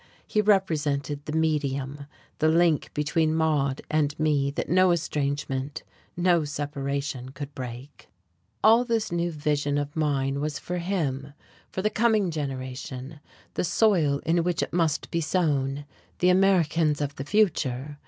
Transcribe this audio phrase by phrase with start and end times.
[0.25, 2.07] He represented the medium,
[2.39, 5.83] the link between Maude and me that no estrangement,
[6.17, 8.09] no separation could break.
[8.63, 11.33] All this new vision of mine was for him,
[11.71, 13.19] for the coming generation,
[13.53, 15.85] the soil in which it must be sown,
[16.17, 17.99] the Americans of the future.